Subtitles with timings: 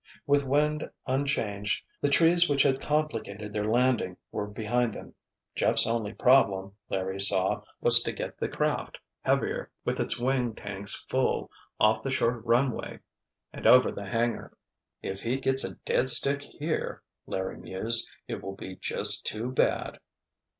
[0.25, 5.13] With wind unchanged the trees which had complicated their landing were behind them.
[5.53, 11.05] Jeff's only problem, Larry saw, was to get the craft, heavier with its wing tanks
[11.07, 12.97] full, off the short runway
[13.53, 14.57] and over the hangar.
[15.03, 19.99] "If he gets a 'dead stick' here," Larry mused, "it will be just too bad!"